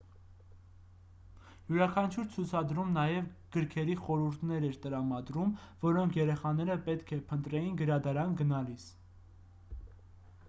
[1.71, 5.51] յուրաքանչյուր ցուցադրում նաև գրքերի խորհուրդներ էր տրամադրում
[5.83, 8.87] որոնք երեխաները պետք է փնտրեին գրադարան գնալիս